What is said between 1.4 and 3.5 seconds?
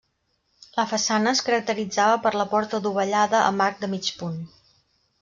caracteritzava per la porta adovellada